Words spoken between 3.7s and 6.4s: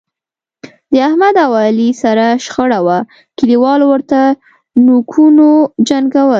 ورته نوکونو جنګول.